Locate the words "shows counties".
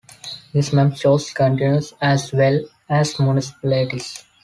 0.97-1.93